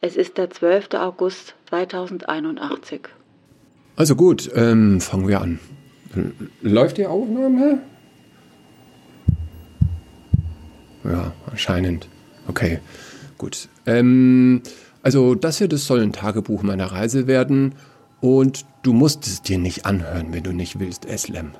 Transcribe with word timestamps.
Es 0.00 0.14
ist 0.14 0.38
der 0.38 0.48
12. 0.48 0.94
August 0.94 1.56
2081. 1.70 3.00
Also 3.96 4.14
gut, 4.14 4.48
ähm, 4.54 5.00
fangen 5.00 5.26
wir 5.26 5.40
an. 5.40 5.58
Läuft 6.62 6.98
die 6.98 7.06
Aufnahme? 7.06 7.80
Ja, 11.02 11.32
anscheinend. 11.50 12.08
Okay, 12.46 12.78
gut. 13.38 13.68
Ähm, 13.86 14.62
also 15.02 15.34
das 15.34 15.58
hier, 15.58 15.66
das 15.66 15.86
soll 15.86 16.00
ein 16.00 16.12
Tagebuch 16.12 16.62
meiner 16.62 16.86
Reise 16.86 17.26
werden 17.26 17.74
und 18.20 18.66
du 18.84 18.92
musst 18.92 19.26
es 19.26 19.42
dir 19.42 19.58
nicht 19.58 19.84
anhören, 19.84 20.32
wenn 20.32 20.44
du 20.44 20.52
nicht 20.52 20.78
willst, 20.78 21.06
Eslem. 21.06 21.52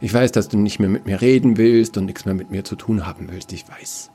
Ich 0.00 0.14
weiß, 0.14 0.32
dass 0.32 0.48
du 0.48 0.56
nicht 0.56 0.78
mehr 0.80 0.88
mit 0.88 1.04
mir 1.04 1.20
reden 1.20 1.58
willst 1.58 1.98
und 1.98 2.06
nichts 2.06 2.24
mehr 2.24 2.34
mit 2.34 2.50
mir 2.50 2.64
zu 2.64 2.74
tun 2.74 3.06
haben 3.06 3.28
willst, 3.30 3.52
ich 3.52 3.68
weiß. 3.68 4.10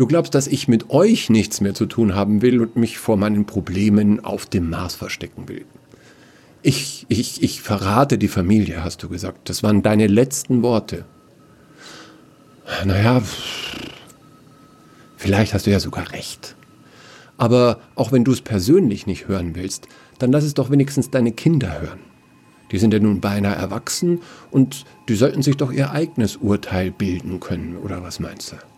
Du 0.00 0.06
glaubst, 0.06 0.34
dass 0.34 0.46
ich 0.46 0.66
mit 0.66 0.88
euch 0.88 1.28
nichts 1.28 1.60
mehr 1.60 1.74
zu 1.74 1.84
tun 1.84 2.14
haben 2.14 2.40
will 2.40 2.62
und 2.62 2.74
mich 2.74 2.96
vor 2.96 3.18
meinen 3.18 3.44
Problemen 3.44 4.24
auf 4.24 4.46
dem 4.46 4.70
Mars 4.70 4.94
verstecken 4.94 5.46
will. 5.46 5.66
Ich, 6.62 7.04
ich, 7.10 7.42
ich 7.42 7.60
verrate 7.60 8.16
die 8.16 8.28
Familie, 8.28 8.82
hast 8.82 9.02
du 9.02 9.10
gesagt. 9.10 9.50
Das 9.50 9.62
waren 9.62 9.82
deine 9.82 10.06
letzten 10.06 10.62
Worte. 10.62 11.04
Naja, 12.86 13.20
vielleicht 15.18 15.52
hast 15.52 15.66
du 15.66 15.70
ja 15.70 15.80
sogar 15.80 16.12
recht. 16.12 16.56
Aber 17.36 17.78
auch 17.94 18.10
wenn 18.10 18.24
du 18.24 18.32
es 18.32 18.40
persönlich 18.40 19.06
nicht 19.06 19.28
hören 19.28 19.54
willst, 19.54 19.86
dann 20.18 20.32
lass 20.32 20.44
es 20.44 20.54
doch 20.54 20.70
wenigstens 20.70 21.10
deine 21.10 21.32
Kinder 21.32 21.78
hören. 21.78 22.00
Die 22.72 22.78
sind 22.78 22.94
ja 22.94 23.00
nun 23.00 23.20
beinahe 23.20 23.54
erwachsen 23.54 24.22
und 24.50 24.86
die 25.10 25.14
sollten 25.14 25.42
sich 25.42 25.58
doch 25.58 25.70
ihr 25.70 25.90
eigenes 25.90 26.36
Urteil 26.36 26.90
bilden 26.90 27.38
können, 27.38 27.76
oder 27.76 28.02
was 28.02 28.18
meinst 28.18 28.52
du? 28.52 28.69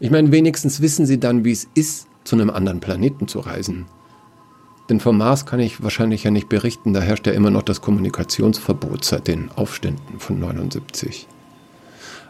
Ich 0.00 0.10
meine, 0.10 0.32
wenigstens 0.32 0.80
wissen 0.80 1.06
sie 1.06 1.18
dann, 1.18 1.44
wie 1.44 1.52
es 1.52 1.68
ist, 1.74 2.08
zu 2.24 2.36
einem 2.36 2.50
anderen 2.50 2.80
Planeten 2.80 3.28
zu 3.28 3.40
reisen. 3.40 3.86
Denn 4.88 5.00
vom 5.00 5.16
Mars 5.16 5.46
kann 5.46 5.60
ich 5.60 5.82
wahrscheinlich 5.82 6.24
ja 6.24 6.30
nicht 6.30 6.48
berichten, 6.48 6.92
da 6.92 7.00
herrscht 7.00 7.26
ja 7.26 7.32
immer 7.32 7.50
noch 7.50 7.62
das 7.62 7.80
Kommunikationsverbot 7.80 9.04
seit 9.04 9.28
den 9.28 9.50
Aufständen 9.52 10.18
von 10.18 10.38
79. 10.38 11.26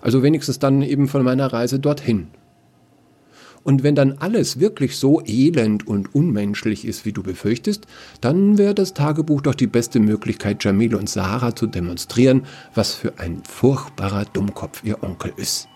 Also 0.03 0.23
wenigstens 0.23 0.59
dann 0.59 0.83
eben 0.83 1.09
von 1.09 1.25
meiner 1.25 1.53
Reise 1.53 1.81
dorthin. 1.81 2.29
Und 3.65 3.83
wenn 3.83 3.95
dann 3.95 4.19
alles 4.19 4.61
wirklich 4.61 4.99
so 4.99 5.23
elend 5.25 5.89
und 5.89 6.15
unmenschlich 6.15 6.87
ist, 6.87 7.07
wie 7.07 7.13
du 7.13 7.23
befürchtest, 7.23 7.87
dann 8.21 8.59
wäre 8.59 8.75
das 8.75 8.93
Tagebuch 8.93 9.41
doch 9.41 9.55
die 9.55 9.67
beste 9.67 10.01
Möglichkeit, 10.01 10.63
Jamil 10.63 10.95
und 10.95 11.09
Sarah 11.09 11.57
zu 11.57 11.67
demonstrieren, 11.67 12.45
was 12.75 12.93
für 12.93 13.19
ein 13.19 13.43
furchtbarer 13.49 14.27
Dummkopf 14.27 14.85
ihr 14.85 15.03
Onkel 15.03 15.33
ist. 15.37 15.67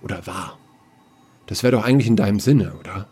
Oder 0.00 0.26
war. 0.28 0.58
Das 1.46 1.62
wäre 1.62 1.72
doch 1.72 1.84
eigentlich 1.84 2.06
in 2.06 2.16
deinem 2.16 2.40
Sinne, 2.40 2.72
oder? 2.78 3.06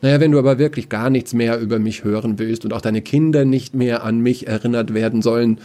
Naja, 0.00 0.20
wenn 0.20 0.32
du 0.32 0.38
aber 0.38 0.58
wirklich 0.58 0.88
gar 0.88 1.10
nichts 1.10 1.32
mehr 1.32 1.58
über 1.58 1.78
mich 1.78 2.04
hören 2.04 2.38
willst 2.38 2.64
und 2.64 2.72
auch 2.72 2.80
deine 2.80 3.02
Kinder 3.02 3.44
nicht 3.44 3.74
mehr 3.74 4.04
an 4.04 4.20
mich 4.20 4.46
erinnert 4.46 4.94
werden 4.94 5.22
sollen, 5.22 5.60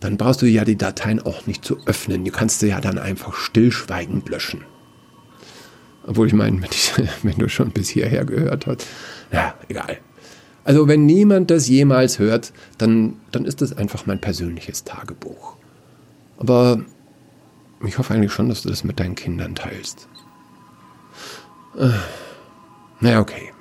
dann 0.00 0.16
brauchst 0.16 0.42
du 0.42 0.46
ja 0.46 0.64
die 0.64 0.76
Dateien 0.76 1.20
auch 1.20 1.46
nicht 1.46 1.64
zu 1.64 1.78
öffnen. 1.86 2.24
Du 2.24 2.30
kannst 2.30 2.60
sie 2.60 2.68
ja 2.68 2.80
dann 2.80 2.98
einfach 2.98 3.34
stillschweigend 3.34 4.28
löschen. 4.28 4.62
Obwohl 6.06 6.26
ich 6.26 6.32
meine, 6.32 6.62
wenn, 6.62 7.08
wenn 7.22 7.38
du 7.38 7.48
schon 7.48 7.70
bis 7.70 7.88
hierher 7.88 8.24
gehört 8.24 8.66
hast, 8.66 8.86
ja, 9.32 9.54
egal. 9.68 9.98
Also 10.64 10.88
wenn 10.88 11.06
niemand 11.06 11.50
das 11.50 11.68
jemals 11.68 12.18
hört, 12.18 12.52
dann, 12.78 13.14
dann 13.32 13.44
ist 13.44 13.62
das 13.62 13.76
einfach 13.76 14.06
mein 14.06 14.20
persönliches 14.20 14.84
Tagebuch. 14.84 15.56
Aber 16.36 16.84
ich 17.86 17.98
hoffe 17.98 18.14
eigentlich 18.14 18.32
schon, 18.32 18.48
dass 18.48 18.62
du 18.62 18.68
das 18.68 18.84
mit 18.84 18.98
deinen 18.98 19.14
Kindern 19.14 19.54
teilst. 19.54 20.08
Äh, 21.76 21.90
na 23.00 23.20
okay. 23.20 23.52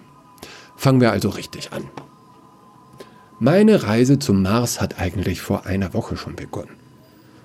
Fangen 0.76 1.02
wir 1.02 1.12
also 1.12 1.30
richtig 1.30 1.74
an. 1.74 1.84
Meine 3.40 3.84
Reise 3.84 4.18
zum 4.18 4.42
Mars 4.42 4.82
hat 4.82 5.00
eigentlich 5.00 5.42
vor 5.42 5.66
einer 5.66 5.94
Woche 5.94 6.18
schon 6.18 6.36
begonnen. 6.36 6.76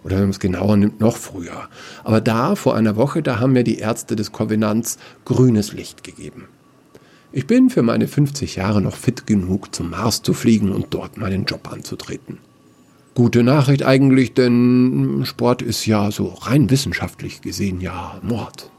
Oder 0.05 0.17
wenn 0.17 0.23
man 0.23 0.31
es 0.31 0.41
genauer 0.41 0.77
nimmt, 0.77 1.01
noch 1.01 1.17
früher. 1.17 1.69
Aber 2.03 2.21
da, 2.21 2.57
vor 2.57 2.75
einer 2.75 2.97
Woche, 2.97 3.23
da 3.23 3.39
haben 3.39 3.53
mir 3.53 3.65
die 3.65 3.79
Ärzte 3.79 4.17
des 4.17 4.33
Kovenants 4.33 4.99
grünes 5.25 5.73
Licht 5.73 6.03
gegeben. 6.03 6.49
Ich 7.31 7.47
bin 7.47 7.71
für 7.71 7.83
meine 7.83 8.09
50 8.09 8.57
Jahre 8.57 8.83
noch 8.83 8.97
fit 8.97 9.27
genug, 9.27 9.75
zum 9.75 9.91
Mars 9.91 10.23
zu 10.23 10.35
fliegen 10.35 10.73
und 10.73 10.93
dort 10.93 11.17
meinen 11.17 11.45
Job 11.45 11.71
anzutreten. 11.73 12.39
Gute 13.15 13.43
Nachricht 13.43 13.83
eigentlich, 13.83 14.33
denn 14.33 15.25
Sport 15.27 15.61
ist 15.61 15.85
ja 15.85 16.11
so 16.11 16.29
rein 16.29 16.71
wissenschaftlich 16.71 17.43
gesehen 17.43 17.83
ja 17.83 18.19
Mord. 18.23 18.71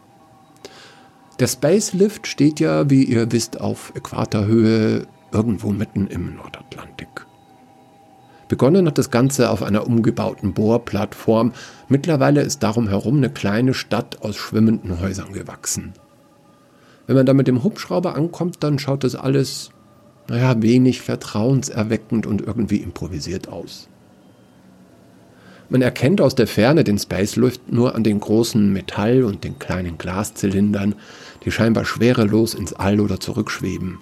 Der 1.40 1.48
Space 1.48 1.94
Lift 1.94 2.26
steht 2.26 2.60
ja, 2.60 2.90
wie 2.90 3.04
ihr 3.04 3.32
wisst, 3.32 3.62
auf 3.62 3.94
Äquatorhöhe 3.96 5.06
irgendwo 5.32 5.72
mitten 5.72 6.08
im 6.08 6.36
Nordatlantik. 6.36 7.28
Begonnen 8.48 8.88
hat 8.88 8.98
das 8.98 9.12
Ganze 9.12 9.52
auf 9.52 9.62
einer 9.62 9.86
umgebauten 9.86 10.54
Bohrplattform. 10.54 11.54
Mittlerweile 11.88 12.42
ist 12.42 12.64
darum 12.64 12.88
herum 12.88 13.18
eine 13.18 13.30
kleine 13.30 13.76
Stadt 13.76 14.24
aus 14.24 14.36
schwimmenden 14.36 15.00
Häusern 15.00 15.32
gewachsen. 15.34 15.94
Wenn 17.06 17.16
man 17.16 17.26
da 17.28 17.34
mit 17.34 17.48
dem 17.48 17.64
Hubschrauber 17.64 18.16
ankommt, 18.16 18.64
dann 18.64 18.80
schaut 18.80 19.04
das 19.04 19.16
alles, 19.16 19.70
naja, 20.28 20.60
wenig 20.60 21.02
vertrauenserweckend 21.02 22.26
und 22.26 22.42
irgendwie 22.42 22.78
improvisiert 22.78 23.48
aus. 23.48 23.90
Man 25.74 25.82
erkennt 25.82 26.22
aus 26.22 26.36
der 26.36 26.46
Ferne 26.46 26.84
den 26.84 27.00
Space 27.00 27.36
Lift 27.36 27.72
nur 27.72 27.96
an 27.96 28.04
den 28.04 28.20
großen 28.20 28.72
Metall- 28.72 29.24
und 29.24 29.44
den 29.44 29.58
kleinen 29.58 29.98
Glaszylindern, 29.98 30.94
die 31.44 31.52
scheinbar 31.52 31.84
schwerelos 31.84 32.54
ins 32.54 32.74
All 32.74 33.00
oder 33.00 33.20
zurückschweben. 33.20 33.98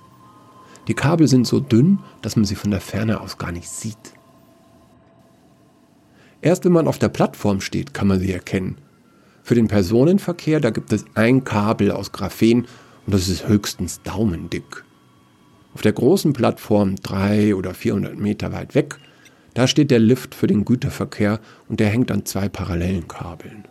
Die 0.89 0.93
Kabel 0.93 1.29
sind 1.29 1.47
so 1.47 1.61
dünn, 1.61 1.99
dass 2.21 2.35
man 2.35 2.43
sie 2.43 2.55
von 2.55 2.71
der 2.71 2.81
Ferne 2.81 3.21
aus 3.21 3.37
gar 3.37 3.53
nicht 3.53 3.69
sieht. 3.69 3.95
Erst 6.41 6.65
wenn 6.65 6.73
man 6.73 6.89
auf 6.89 6.99
der 6.99 7.07
Plattform 7.07 7.61
steht, 7.61 7.93
kann 7.93 8.09
man 8.09 8.19
sie 8.19 8.33
erkennen. 8.33 8.75
Für 9.41 9.55
den 9.55 9.69
Personenverkehr, 9.69 10.59
da 10.59 10.71
gibt 10.71 10.91
es 10.91 11.05
ein 11.15 11.45
Kabel 11.45 11.91
aus 11.91 12.11
Graphen 12.11 12.67
und 13.05 13.13
das 13.13 13.29
ist 13.29 13.47
höchstens 13.47 14.01
daumendick. 14.01 14.83
Auf 15.73 15.83
der 15.83 15.93
großen 15.93 16.33
Plattform, 16.33 16.97
drei 16.97 17.55
oder 17.55 17.73
vierhundert 17.73 18.17
Meter 18.19 18.51
weit 18.51 18.75
weg, 18.75 18.97
da 19.53 19.67
steht 19.67 19.91
der 19.91 19.99
Lift 19.99 20.33
für 20.33 20.47
den 20.47 20.65
Güterverkehr 20.65 21.39
und 21.67 21.79
der 21.79 21.89
hängt 21.89 22.11
an 22.11 22.25
zwei 22.25 22.47
parallelen 22.47 23.07
Kabeln. 23.07 23.65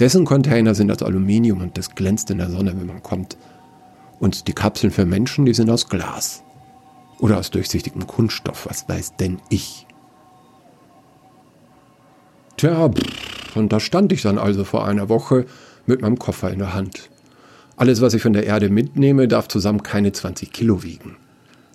Dessen 0.00 0.24
Container 0.24 0.74
sind 0.74 0.90
aus 0.90 1.02
Aluminium 1.02 1.60
und 1.60 1.76
das 1.76 1.94
glänzt 1.94 2.30
in 2.30 2.38
der 2.38 2.50
Sonne, 2.50 2.74
wenn 2.76 2.86
man 2.86 3.02
kommt. 3.02 3.36
Und 4.18 4.48
die 4.48 4.52
Kapseln 4.52 4.90
für 4.90 5.04
Menschen, 5.04 5.44
die 5.44 5.54
sind 5.54 5.70
aus 5.70 5.88
Glas. 5.88 6.42
Oder 7.18 7.38
aus 7.38 7.50
durchsichtigem 7.50 8.06
Kunststoff, 8.06 8.66
was 8.66 8.88
weiß 8.88 9.16
denn 9.16 9.40
ich. 9.50 9.86
Tja, 12.56 12.90
und 13.54 13.72
da 13.72 13.80
stand 13.80 14.12
ich 14.12 14.22
dann 14.22 14.38
also 14.38 14.64
vor 14.64 14.86
einer 14.86 15.08
Woche 15.08 15.46
mit 15.86 16.00
meinem 16.00 16.18
Koffer 16.18 16.50
in 16.50 16.58
der 16.58 16.74
Hand. 16.74 17.10
Alles, 17.76 18.00
was 18.00 18.14
ich 18.14 18.22
von 18.22 18.32
der 18.32 18.44
Erde 18.44 18.70
mitnehme, 18.70 19.28
darf 19.28 19.48
zusammen 19.48 19.82
keine 19.82 20.12
20 20.12 20.52
Kilo 20.52 20.82
wiegen. 20.82 21.16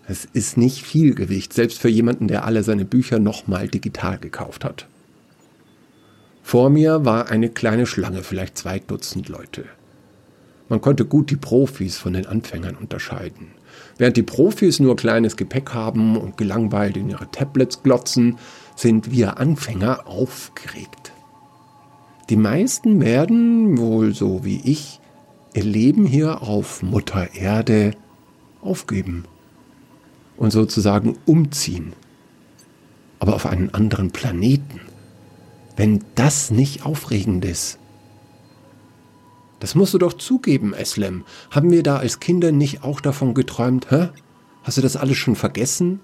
Es 0.07 0.25
ist 0.25 0.57
nicht 0.57 0.83
viel 0.83 1.15
Gewicht, 1.15 1.53
selbst 1.53 1.79
für 1.79 1.89
jemanden, 1.89 2.27
der 2.27 2.45
alle 2.45 2.61
seine 2.63 2.85
Bücher 2.85 3.17
nochmal 3.19 3.67
digital 3.67 4.19
gekauft 4.19 4.63
hat. 4.63 4.87
Vor 6.43 6.69
mir 6.69 7.05
war 7.05 7.29
eine 7.31 7.49
kleine 7.49 7.87
Schlange, 7.87 8.21
vielleicht 8.21 8.57
zwei 8.57 8.77
Dutzend 8.77 9.29
Leute. 9.29 9.65
Man 10.69 10.79
konnte 10.79 11.05
gut 11.05 11.31
die 11.31 11.35
Profis 11.35 11.97
von 11.97 12.13
den 12.13 12.27
Anfängern 12.27 12.75
unterscheiden. 12.75 13.47
Während 13.97 14.15
die 14.15 14.23
Profis 14.23 14.79
nur 14.79 14.95
kleines 14.95 15.37
Gepäck 15.37 15.73
haben 15.73 16.17
und 16.17 16.37
gelangweilt 16.37 16.97
in 16.97 17.09
ihre 17.09 17.29
Tablets 17.31 17.81
glotzen, 17.81 18.37
sind 18.75 19.11
wir 19.11 19.39
Anfänger 19.39 20.07
aufgeregt. 20.07 21.13
Die 22.29 22.35
meisten 22.35 23.01
werden, 23.01 23.77
wohl 23.77 24.13
so 24.13 24.45
wie 24.45 24.61
ich, 24.63 24.99
ihr 25.55 25.63
Leben 25.63 26.05
hier 26.05 26.43
auf 26.43 26.83
Mutter 26.83 27.33
Erde 27.35 27.91
aufgeben 28.61 29.25
und 30.37 30.51
sozusagen 30.51 31.17
umziehen. 31.25 31.93
Aber 33.19 33.35
auf 33.35 33.45
einen 33.45 33.73
anderen 33.73 34.11
Planeten. 34.11 34.81
Wenn 35.77 36.03
das 36.15 36.51
nicht 36.51 36.85
aufregend 36.85 37.45
ist. 37.45 37.79
Das 39.59 39.75
musst 39.75 39.93
du 39.93 39.97
doch 39.97 40.13
zugeben, 40.13 40.73
Eslem. 40.73 41.23
Haben 41.51 41.71
wir 41.71 41.83
da 41.83 41.97
als 41.97 42.19
Kinder 42.19 42.51
nicht 42.51 42.83
auch 42.83 43.01
davon 43.01 43.33
geträumt, 43.33 43.89
hä? 43.89 44.09
Hast 44.63 44.77
du 44.77 44.81
das 44.81 44.97
alles 44.97 45.17
schon 45.17 45.35
vergessen? 45.35 45.99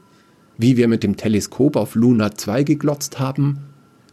Wie 0.58 0.78
wir 0.78 0.88
mit 0.88 1.04
dem 1.04 1.18
Teleskop 1.18 1.76
auf 1.76 1.96
Luna 1.96 2.36
2 2.36 2.64
geglotzt 2.64 3.20
haben? 3.20 3.60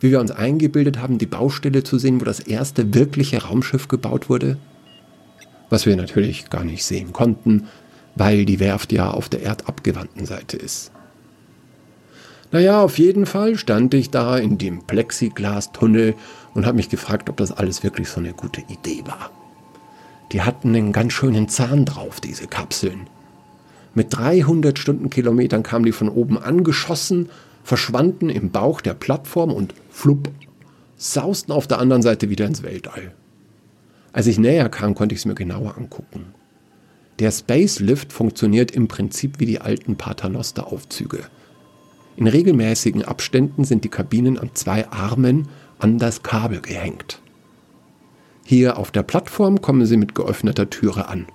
Wie 0.01 0.11
wir 0.11 0.21
uns 0.21 0.31
eingebildet 0.31 0.99
haben, 0.99 1.19
die 1.19 1.27
Baustelle 1.27 1.83
zu 1.83 1.99
sehen, 1.99 2.21
wo 2.21 2.25
das 2.25 2.41
erste 2.41 2.95
wirkliche 2.95 3.43
Raumschiff 3.43 3.89
gebaut 3.89 4.29
wurde? 4.29 4.59
Was 5.71 5.87
wir 5.87 5.97
natürlich 5.97 6.51
gar 6.51 6.65
nicht 6.65 6.85
sehen 6.85 7.13
konnten, 7.13 7.69
weil 8.19 8.45
die 8.45 8.61
Werft 8.61 8.93
ja 8.93 9.11
auf 9.11 9.29
der 9.29 9.43
erdabgewandten 9.43 10.27
Seite 10.27 10.57
ist. 10.57 10.91
Naja, 12.51 12.83
auf 12.83 12.99
jeden 12.99 13.27
Fall 13.27 13.57
stand 13.57 13.95
ich 13.95 14.11
da 14.11 14.37
in 14.39 14.59
dem 14.59 14.83
Plexiglastunnel 14.83 16.15
und 16.55 16.67
habe 16.67 16.77
mich 16.77 16.89
gefragt, 16.89 17.29
ob 17.29 17.37
das 17.37 17.53
alles 17.53 17.85
wirklich 17.85 18.09
so 18.09 18.21
eine 18.21 18.33
gute 18.33 18.63
Idee 18.63 19.03
war. 19.07 19.31
die 20.33 20.43
hatten 20.43 20.75
einen 20.75 20.93
ganz 20.93 21.15
schönen 21.15 21.49
Zahn 21.49 21.87
drauf, 21.87 22.21
diese 22.21 22.49
Kapseln. 22.49 23.07
Mit 23.95 24.15
300 24.15 24.79
Stundenkilometern 24.79 25.63
kamen 25.63 25.87
die 25.87 25.93
von 25.93 26.11
oben 26.11 26.37
angeschossen, 26.37 27.31
verschwanden 27.65 28.29
im 28.29 28.51
Bauch 28.51 28.83
der 28.83 28.93
Plattform 28.93 29.53
und 29.53 29.73
flupp, 29.91 30.31
sausten 30.97 31.53
auf 31.53 31.67
der 31.67 31.79
anderen 31.79 32.03
Seite 32.03 32.29
wieder 32.29 32.45
ins 32.45 32.63
Weltall. 32.63 33.13
Als 34.13 34.27
ich 34.27 34.39
näher 34.39 34.69
kam, 34.69 34.95
konnte 34.95 35.15
ich 35.15 35.23
es 35.23 35.25
mir 35.25 35.35
genauer 35.35 35.79
angucken. 35.79 36.35
Der 37.19 37.33
Spacelift 37.33 38.13
funktioniert 38.13 38.71
im 38.71 38.87
Prinzip 38.87 39.41
wie 39.41 39.47
die 39.47 39.61
alten 39.61 39.97
Paternosteraufzüge. 39.97 41.25
In 42.17 42.29
regelmäßigen 42.29 43.05
Abständen 43.05 43.65
sind 43.65 43.85
die 43.85 43.89
Kabinen 43.89 44.39
an 44.39 44.51
zwei 44.55 44.89
Armen 44.89 45.49
an 45.79 45.99
das 45.99 46.23
Kabel 46.23 46.61
gehängt. 46.61 47.21
Hier 48.45 48.79
auf 48.79 48.91
der 48.91 49.03
Plattform 49.03 49.61
kommen 49.61 49.87
sie 49.87 49.97
mit 49.97 50.15
geöffneter 50.15 50.71
Türe 50.71 51.09
an. 51.09 51.27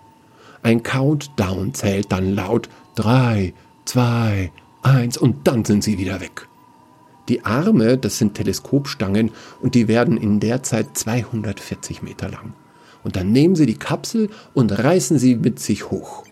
Ein 0.61 0.83
Countdown 0.83 1.73
zählt 1.73 2.11
dann 2.11 2.33
laut 2.33 2.69
3, 2.95 3.53
2, 3.85 4.51
1 4.83 5.17
und 5.17 5.47
dann 5.47 5.65
sind 5.65 5.83
sie 5.83 5.97
wieder 5.97 6.21
weg. 6.21 6.47
Die 7.29 7.45
Arme, 7.45 7.97
das 7.97 8.17
sind 8.17 8.35
Teleskopstangen 8.35 9.31
und 9.61 9.75
die 9.75 9.87
werden 9.87 10.17
in 10.17 10.39
der 10.39 10.63
Zeit 10.63 10.97
240 10.97 12.01
Meter 12.01 12.29
lang. 12.29 12.53
Und 13.03 13.15
dann 13.15 13.31
nehmen 13.31 13.55
sie 13.55 13.65
die 13.65 13.77
Kapsel 13.77 14.29
und 14.53 14.71
reißen 14.71 15.17
sie 15.17 15.35
mit 15.35 15.59
sich 15.59 15.91
hoch. 15.91 16.23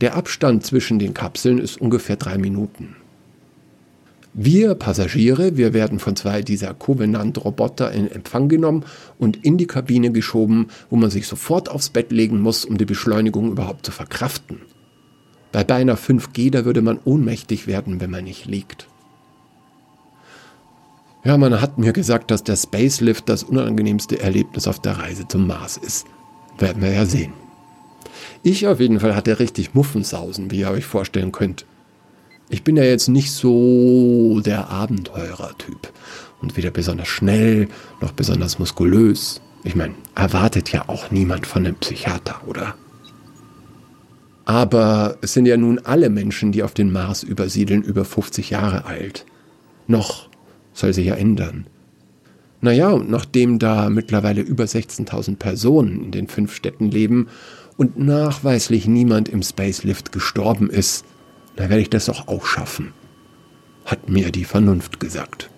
Der 0.00 0.14
Abstand 0.14 0.64
zwischen 0.64 0.98
den 0.98 1.14
Kapseln 1.14 1.58
ist 1.58 1.80
ungefähr 1.80 2.16
drei 2.16 2.36
Minuten. 2.36 2.96
Wir 4.38 4.74
Passagiere, 4.74 5.56
wir 5.56 5.72
werden 5.72 5.98
von 5.98 6.14
zwei 6.14 6.42
dieser 6.42 6.74
Covenant-Roboter 6.74 7.90
in 7.92 8.10
Empfang 8.10 8.50
genommen 8.50 8.84
und 9.18 9.42
in 9.42 9.56
die 9.56 9.66
Kabine 9.66 10.12
geschoben, 10.12 10.66
wo 10.90 10.96
man 10.96 11.08
sich 11.08 11.26
sofort 11.26 11.70
aufs 11.70 11.88
Bett 11.88 12.12
legen 12.12 12.42
muss, 12.42 12.66
um 12.66 12.76
die 12.76 12.84
Beschleunigung 12.84 13.50
überhaupt 13.50 13.86
zu 13.86 13.92
verkraften. 13.92 14.60
Bei 15.52 15.64
beinahe 15.64 15.96
5G, 15.96 16.50
da 16.50 16.66
würde 16.66 16.82
man 16.82 16.98
ohnmächtig 17.02 17.66
werden, 17.66 17.98
wenn 17.98 18.10
man 18.10 18.24
nicht 18.24 18.44
liegt. 18.44 18.88
Ja, 21.24 21.36
man 21.36 21.60
hat 21.60 21.78
mir 21.78 21.92
gesagt, 21.92 22.30
dass 22.30 22.44
der 22.44 22.56
Spacelift 22.56 23.28
das 23.28 23.42
unangenehmste 23.42 24.20
Erlebnis 24.20 24.68
auf 24.68 24.80
der 24.80 24.98
Reise 24.98 25.26
zum 25.26 25.46
Mars 25.46 25.76
ist. 25.76 26.06
Werden 26.58 26.82
wir 26.82 26.92
ja 26.92 27.04
sehen. 27.04 27.32
Ich 28.42 28.66
auf 28.66 28.80
jeden 28.80 29.00
Fall 29.00 29.16
hatte 29.16 29.38
richtig 29.38 29.74
Muffensausen, 29.74 30.50
wie 30.50 30.60
ihr 30.60 30.70
euch 30.70 30.86
vorstellen 30.86 31.32
könnt. 31.32 31.66
Ich 32.48 32.62
bin 32.62 32.76
ja 32.76 32.84
jetzt 32.84 33.08
nicht 33.08 33.32
so 33.32 34.40
der 34.40 34.70
Abenteurer-Typ 34.70 35.92
und 36.40 36.56
weder 36.56 36.70
besonders 36.70 37.08
schnell 37.08 37.68
noch 38.00 38.12
besonders 38.12 38.58
muskulös. 38.58 39.40
Ich 39.64 39.74
meine, 39.74 39.94
erwartet 40.14 40.70
ja 40.70 40.88
auch 40.88 41.10
niemand 41.10 41.46
von 41.46 41.66
einem 41.66 41.74
Psychiater, 41.74 42.40
oder? 42.46 42.76
Aber 44.44 45.18
es 45.22 45.32
sind 45.32 45.46
ja 45.46 45.56
nun 45.56 45.80
alle 45.80 46.08
Menschen, 46.08 46.52
die 46.52 46.62
auf 46.62 46.72
den 46.72 46.92
Mars 46.92 47.24
übersiedeln, 47.24 47.82
über 47.82 48.04
50 48.04 48.50
Jahre 48.50 48.84
alt. 48.84 49.26
Noch 49.88 50.25
soll 50.76 50.92
sich 50.92 51.06
ja 51.06 51.14
ändern. 51.14 51.66
Naja, 52.60 52.90
und 52.90 53.10
nachdem 53.10 53.58
da 53.58 53.88
mittlerweile 53.90 54.40
über 54.40 54.64
16.000 54.64 55.36
Personen 55.36 56.04
in 56.04 56.10
den 56.10 56.28
fünf 56.28 56.54
Städten 56.54 56.90
leben 56.90 57.28
und 57.76 57.98
nachweislich 57.98 58.86
niemand 58.86 59.28
im 59.28 59.42
Spacelift 59.42 60.12
gestorben 60.12 60.70
ist, 60.70 61.04
da 61.56 61.68
werde 61.68 61.82
ich 61.82 61.90
das 61.90 62.06
doch 62.06 62.28
auch 62.28 62.46
schaffen, 62.46 62.92
hat 63.84 64.08
mir 64.08 64.30
die 64.30 64.44
Vernunft 64.44 65.00
gesagt. 65.00 65.50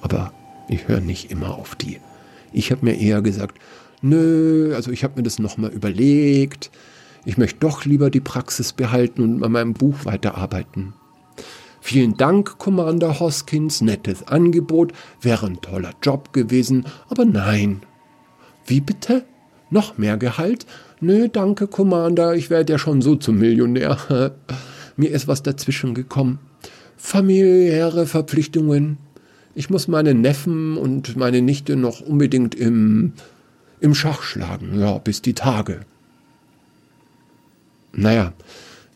Aber 0.00 0.32
ich 0.68 0.88
höre 0.88 1.00
nicht 1.00 1.30
immer 1.30 1.54
auf 1.54 1.74
die. 1.74 1.98
Ich 2.52 2.70
habe 2.70 2.84
mir 2.84 2.98
eher 2.98 3.22
gesagt, 3.22 3.58
nö, 4.02 4.72
also 4.74 4.90
ich 4.90 5.04
habe 5.04 5.16
mir 5.16 5.22
das 5.22 5.38
nochmal 5.38 5.70
überlegt. 5.70 6.70
Ich 7.24 7.36
möchte 7.36 7.60
doch 7.60 7.84
lieber 7.84 8.08
die 8.10 8.20
Praxis 8.20 8.72
behalten 8.72 9.22
und 9.22 9.44
an 9.44 9.52
meinem 9.52 9.74
Buch 9.74 10.04
weiterarbeiten. 10.04 10.94
Vielen 11.80 12.16
Dank, 12.16 12.58
Commander 12.58 13.20
Hoskins, 13.20 13.80
nettes 13.80 14.26
Angebot, 14.28 14.92
wäre 15.20 15.46
ein 15.46 15.60
toller 15.60 15.92
Job 16.02 16.32
gewesen, 16.32 16.84
aber 17.08 17.24
nein. 17.24 17.82
Wie 18.66 18.80
bitte? 18.80 19.24
Noch 19.70 19.98
mehr 19.98 20.16
Gehalt? 20.16 20.66
Nö, 21.00 21.28
danke, 21.28 21.66
Commander, 21.66 22.34
ich 22.34 22.50
werde 22.50 22.74
ja 22.74 22.78
schon 22.78 23.00
so 23.02 23.16
zum 23.16 23.38
Millionär. 23.38 23.96
Mir 24.96 25.10
ist 25.10 25.28
was 25.28 25.42
dazwischen 25.42 25.94
gekommen. 25.94 26.38
Familiäre 26.96 28.06
Verpflichtungen. 28.06 28.98
Ich 29.54 29.70
muss 29.70 29.88
meine 29.88 30.14
Neffen 30.14 30.76
und 30.76 31.16
meine 31.16 31.40
Nichte 31.40 31.76
noch 31.76 32.00
unbedingt 32.00 32.54
im, 32.54 33.14
im 33.80 33.94
Schach 33.94 34.22
schlagen, 34.22 34.78
ja, 34.78 34.98
bis 34.98 35.22
die 35.22 35.34
Tage. 35.34 35.80
Naja, 37.92 38.32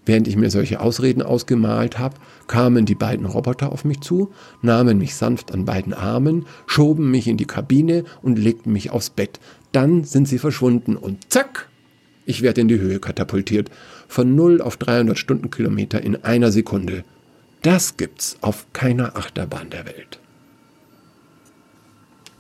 während 0.06 0.29
ich 0.29 0.37
mir 0.37 0.51
solche 0.51 0.81
Ausreden 0.81 1.23
ausgemalt 1.23 1.99
habe, 1.99 2.17
kamen 2.47 2.87
die 2.87 2.95
beiden 2.95 3.27
Roboter 3.27 3.73
auf 3.73 3.85
mich 3.85 4.01
zu, 4.01 4.33
nahmen 4.62 4.99
mich 4.99 5.15
sanft 5.15 5.53
an 5.53 5.65
beiden 5.65 5.95
Armen, 5.95 6.47
schoben 6.67 7.11
mich 7.11 7.29
in 7.29 7.37
die 7.37 7.47
Kabine 7.47 8.05
und 8.23 8.39
legten 8.39 8.73
mich 8.73 8.91
aufs 8.91 9.11
Bett. 9.11 9.41
Dann 9.73 10.05
sind 10.05 10.29
sie 10.29 10.39
verschwunden 10.39 10.97
und 10.97 11.33
zack, 11.33 11.69
ich 12.27 12.43
werde 12.43 12.61
in 12.61 12.69
die 12.69 12.79
Höhe 12.79 13.01
katapultiert. 13.01 13.71
Von 14.09 14.35
0 14.35 14.62
auf 14.62 14.77
300 14.77 15.19
Stundenkilometer 15.19 16.01
in 16.03 16.25
einer 16.25 16.53
Sekunde. 16.53 17.05
Das 17.62 17.97
gibt's 17.97 18.39
auf 18.41 18.67
keiner 18.73 19.17
Achterbahn 19.17 19.71
der 19.71 19.87
Welt. 19.87 20.21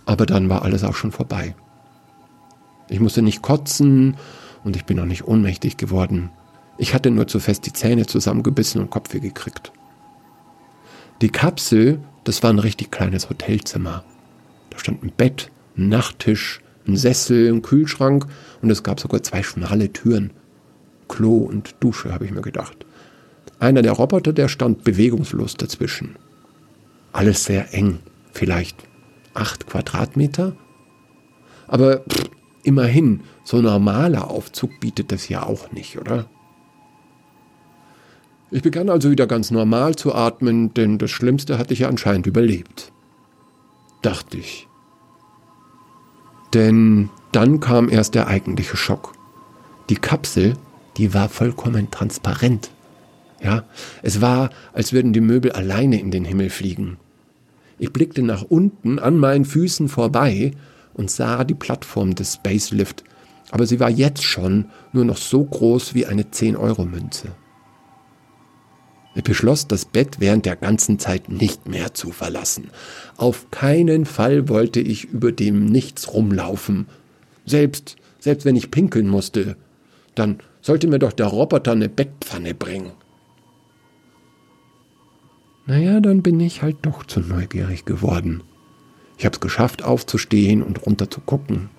Aber 0.06 0.26
dann 0.26 0.48
war 0.48 0.62
alles 0.62 0.84
auch 0.84 0.94
schon 0.94 1.12
vorbei. 1.12 1.54
Ich 2.88 3.00
musste 3.00 3.22
nicht 3.22 3.42
kotzen 3.42 4.16
und 4.64 4.76
ich 4.76 4.84
bin 4.84 5.00
auch 5.00 5.06
nicht 5.06 5.26
ohnmächtig 5.26 5.76
geworden. 5.76 6.30
Ich 6.76 6.94
hatte 6.94 7.10
nur 7.10 7.26
zu 7.26 7.38
fest 7.38 7.66
die 7.66 7.72
Zähne 7.72 8.06
zusammengebissen 8.06 8.80
und 8.80 8.90
Kopfweh 8.90 9.20
gekriegt. 9.20 9.72
Die 11.20 11.28
Kapsel, 11.28 12.00
das 12.24 12.42
war 12.42 12.50
ein 12.50 12.58
richtig 12.58 12.90
kleines 12.90 13.30
Hotelzimmer. 13.30 14.04
Da 14.70 14.78
stand 14.78 15.04
ein 15.04 15.12
Bett, 15.16 15.50
ein 15.76 15.88
Nachttisch, 15.88 16.60
ein 16.86 16.96
Sessel, 16.96 17.52
ein 17.52 17.62
Kühlschrank 17.62 18.26
und 18.60 18.70
es 18.70 18.82
gab 18.82 18.98
sogar 19.00 19.22
zwei 19.22 19.42
schmale 19.42 19.92
Türen. 19.92 20.32
Klo 21.08 21.38
und 21.38 21.76
Dusche, 21.80 22.12
habe 22.12 22.24
ich 22.24 22.32
mir 22.32 22.42
gedacht. 22.42 22.84
Einer 23.60 23.82
der 23.82 23.92
Roboter, 23.92 24.32
der 24.32 24.48
stand 24.48 24.84
bewegungslos 24.84 25.56
dazwischen. 25.56 26.16
Alles 27.12 27.44
sehr 27.44 27.72
eng, 27.72 28.00
vielleicht 28.32 28.76
acht 29.32 29.66
Quadratmeter. 29.66 30.56
Aber 31.68 31.98
pff, 31.98 32.30
immerhin, 32.64 33.20
so 33.44 33.58
ein 33.58 33.64
normaler 33.64 34.28
Aufzug 34.30 34.80
bietet 34.80 35.12
das 35.12 35.28
ja 35.28 35.44
auch 35.44 35.70
nicht, 35.72 35.98
oder? 35.98 36.26
Ich 38.50 38.62
begann 38.62 38.88
also 38.88 39.10
wieder 39.10 39.26
ganz 39.26 39.50
normal 39.50 39.96
zu 39.96 40.14
atmen, 40.14 40.72
denn 40.74 40.98
das 40.98 41.10
Schlimmste 41.10 41.58
hatte 41.58 41.72
ich 41.72 41.80
ja 41.80 41.88
anscheinend 41.88 42.26
überlebt. 42.26 42.92
Dachte 44.02 44.38
ich. 44.38 44.68
Denn 46.52 47.10
dann 47.32 47.58
kam 47.58 47.88
erst 47.88 48.14
der 48.14 48.28
eigentliche 48.28 48.76
Schock. 48.76 49.14
Die 49.90 49.96
Kapsel, 49.96 50.54
die 50.96 51.14
war 51.14 51.28
vollkommen 51.28 51.90
transparent. 51.90 52.70
Ja, 53.42 53.64
es 54.02 54.20
war, 54.20 54.50
als 54.72 54.92
würden 54.92 55.12
die 55.12 55.20
Möbel 55.20 55.52
alleine 55.52 56.00
in 56.00 56.10
den 56.10 56.24
Himmel 56.24 56.48
fliegen. 56.50 56.96
Ich 57.78 57.92
blickte 57.92 58.22
nach 58.22 58.42
unten 58.42 58.98
an 58.98 59.18
meinen 59.18 59.44
Füßen 59.44 59.88
vorbei 59.88 60.52
und 60.94 61.10
sah 61.10 61.44
die 61.44 61.54
Plattform 61.54 62.14
des 62.14 62.34
Spacelift, 62.34 63.04
aber 63.50 63.66
sie 63.66 63.80
war 63.80 63.90
jetzt 63.90 64.22
schon 64.22 64.66
nur 64.92 65.04
noch 65.04 65.16
so 65.16 65.44
groß 65.44 65.94
wie 65.94 66.06
eine 66.06 66.22
10-Euro-Münze. 66.22 67.32
Ich 69.14 69.22
beschloss, 69.22 69.68
das 69.68 69.84
Bett 69.84 70.16
während 70.18 70.44
der 70.44 70.56
ganzen 70.56 70.98
Zeit 70.98 71.28
nicht 71.28 71.68
mehr 71.68 71.94
zu 71.94 72.10
verlassen. 72.10 72.70
Auf 73.16 73.50
keinen 73.50 74.06
Fall 74.06 74.48
wollte 74.48 74.80
ich 74.80 75.04
über 75.04 75.30
dem 75.30 75.66
Nichts 75.66 76.12
rumlaufen. 76.12 76.86
Selbst, 77.46 77.96
selbst 78.18 78.44
wenn 78.44 78.56
ich 78.56 78.72
pinkeln 78.72 79.08
musste, 79.08 79.56
dann 80.14 80.38
sollte 80.60 80.88
mir 80.88 80.98
doch 80.98 81.12
der 81.12 81.26
Roboter 81.26 81.72
eine 81.72 81.88
Bettpfanne 81.88 82.54
bringen. 82.54 82.92
Naja, 85.66 86.00
dann 86.00 86.22
bin 86.22 86.40
ich 86.40 86.62
halt 86.62 86.78
doch 86.82 87.04
zu 87.04 87.20
neugierig 87.20 87.84
geworden. 87.84 88.42
Ich 89.16 89.24
hab's 89.24 89.40
geschafft, 89.40 89.84
aufzustehen 89.84 90.62
und 90.62 90.84
runter 90.86 91.08
zu 91.08 91.20
gucken. 91.20 91.70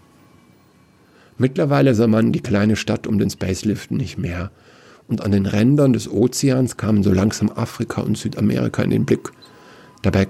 Mittlerweile 1.38 1.94
sah 1.96 2.08
man 2.08 2.32
die 2.32 2.40
kleine 2.40 2.78
Stadt 2.78 3.08
um 3.08 3.20
den 3.20 3.30
Spacelift 3.30 3.92
nicht 3.92 4.18
mehr 4.18 4.52
und 5.08 5.22
an 5.22 5.32
den 5.32 5.46
Rändern 5.46 5.94
des 5.94 6.10
Ozeans 6.12 6.78
kamen 6.78 7.04
so 7.04 7.12
langsam 7.12 7.52
Afrika 7.54 8.02
und 8.02 8.18
Südamerika 8.18 8.82
in 8.82 8.90
den 8.90 9.06
Blick. 9.06 9.32
Dabei 10.02 10.28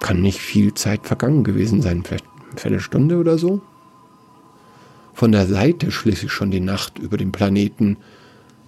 kann 0.00 0.20
nicht 0.20 0.38
viel 0.38 0.74
Zeit 0.74 1.06
vergangen 1.06 1.44
gewesen 1.44 1.82
sein, 1.82 2.02
vielleicht 2.04 2.24
eine 2.50 2.60
Viertelstunde 2.60 3.16
oder 3.16 3.38
so. 3.38 3.60
Von 5.14 5.32
der 5.32 5.46
Seite 5.46 5.90
schliss 5.90 6.22
ich 6.22 6.32
schon 6.32 6.50
die 6.50 6.60
Nacht 6.60 6.98
über 6.98 7.16
den 7.16 7.32
Planeten 7.32 7.96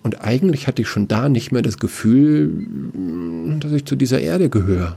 und 0.02 0.22
eigentlich 0.22 0.66
hatte 0.66 0.82
ich 0.82 0.88
schon 0.88 1.08
da 1.08 1.28
nicht 1.28 1.52
mehr 1.52 1.62
das 1.62 1.78
Gefühl, 1.78 2.66
dass 3.60 3.72
ich 3.72 3.84
zu 3.84 3.96
dieser 3.96 4.20
Erde 4.20 4.48
gehöre. 4.48 4.96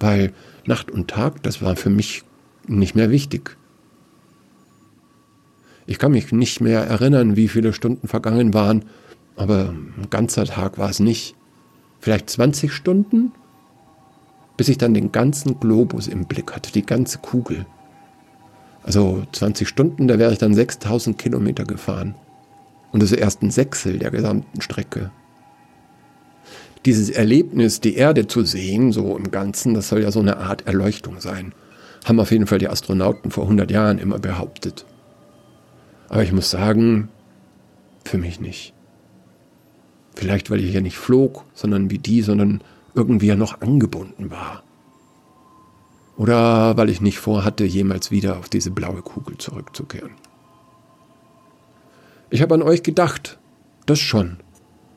Weil 0.00 0.32
Nacht 0.66 0.90
und 0.90 1.08
Tag, 1.08 1.42
das 1.42 1.62
war 1.62 1.76
für 1.76 1.90
mich 1.90 2.24
nicht 2.66 2.94
mehr 2.94 3.10
wichtig. 3.10 3.56
Ich 5.86 5.98
kann 5.98 6.12
mich 6.12 6.30
nicht 6.32 6.60
mehr 6.60 6.82
erinnern, 6.82 7.36
wie 7.36 7.48
viele 7.48 7.72
Stunden 7.72 8.08
vergangen 8.08 8.54
waren, 8.54 8.84
aber 9.40 9.70
ein 9.70 10.08
ganzer 10.10 10.44
Tag 10.44 10.76
war 10.76 10.90
es 10.90 11.00
nicht. 11.00 11.34
Vielleicht 11.98 12.28
20 12.28 12.74
Stunden? 12.74 13.32
Bis 14.58 14.68
ich 14.68 14.76
dann 14.76 14.92
den 14.92 15.12
ganzen 15.12 15.58
Globus 15.58 16.08
im 16.08 16.26
Blick 16.26 16.54
hatte, 16.54 16.70
die 16.70 16.84
ganze 16.84 17.16
Kugel. 17.20 17.64
Also 18.82 19.22
20 19.32 19.66
Stunden, 19.66 20.08
da 20.08 20.18
wäre 20.18 20.30
ich 20.30 20.38
dann 20.38 20.52
6000 20.52 21.16
Kilometer 21.16 21.64
gefahren. 21.64 22.16
Und 22.92 23.02
das 23.02 23.12
ist 23.12 23.18
erst 23.18 23.40
ein 23.40 23.50
Sechstel 23.50 23.98
der 23.98 24.10
gesamten 24.10 24.60
Strecke. 24.60 25.10
Dieses 26.84 27.08
Erlebnis, 27.08 27.80
die 27.80 27.94
Erde 27.94 28.26
zu 28.26 28.44
sehen, 28.44 28.92
so 28.92 29.16
im 29.16 29.30
Ganzen, 29.30 29.72
das 29.72 29.88
soll 29.88 30.02
ja 30.02 30.12
so 30.12 30.20
eine 30.20 30.36
Art 30.36 30.66
Erleuchtung 30.66 31.18
sein. 31.18 31.54
Haben 32.04 32.20
auf 32.20 32.30
jeden 32.30 32.46
Fall 32.46 32.58
die 32.58 32.68
Astronauten 32.68 33.30
vor 33.30 33.44
100 33.44 33.70
Jahren 33.70 33.96
immer 33.96 34.18
behauptet. 34.18 34.84
Aber 36.10 36.22
ich 36.22 36.32
muss 36.32 36.50
sagen, 36.50 37.08
für 38.04 38.18
mich 38.18 38.38
nicht. 38.38 38.74
Vielleicht, 40.20 40.50
weil 40.50 40.60
ich 40.60 40.74
ja 40.74 40.82
nicht 40.82 40.98
flog, 40.98 41.46
sondern 41.54 41.88
wie 41.88 41.96
die, 41.96 42.20
sondern 42.20 42.60
irgendwie 42.94 43.28
ja 43.28 43.36
noch 43.36 43.62
angebunden 43.62 44.30
war. 44.30 44.62
Oder 46.18 46.76
weil 46.76 46.90
ich 46.90 47.00
nicht 47.00 47.18
vorhatte, 47.18 47.64
jemals 47.64 48.10
wieder 48.10 48.38
auf 48.38 48.50
diese 48.50 48.70
blaue 48.70 49.00
Kugel 49.00 49.38
zurückzukehren. 49.38 50.10
Ich 52.28 52.42
habe 52.42 52.52
an 52.52 52.60
euch 52.60 52.82
gedacht, 52.82 53.38
das 53.86 53.98
schon. 53.98 54.36